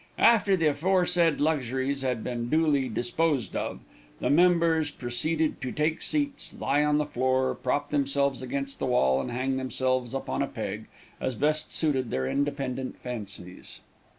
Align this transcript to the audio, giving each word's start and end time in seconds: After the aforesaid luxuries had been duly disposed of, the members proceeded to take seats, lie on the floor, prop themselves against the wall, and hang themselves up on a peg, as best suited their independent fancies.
After 0.17 0.57
the 0.57 0.65
aforesaid 0.71 1.39
luxuries 1.39 2.01
had 2.01 2.23
been 2.23 2.49
duly 2.49 2.89
disposed 2.89 3.55
of, 3.55 3.81
the 4.19 4.31
members 4.31 4.89
proceeded 4.89 5.61
to 5.61 5.71
take 5.71 6.01
seats, 6.01 6.55
lie 6.59 6.83
on 6.83 6.97
the 6.97 7.05
floor, 7.05 7.53
prop 7.53 7.91
themselves 7.91 8.41
against 8.41 8.79
the 8.79 8.87
wall, 8.87 9.21
and 9.21 9.29
hang 9.29 9.57
themselves 9.57 10.15
up 10.15 10.27
on 10.27 10.41
a 10.41 10.47
peg, 10.47 10.85
as 11.19 11.35
best 11.35 11.71
suited 11.71 12.09
their 12.09 12.25
independent 12.25 12.97
fancies. 12.97 13.81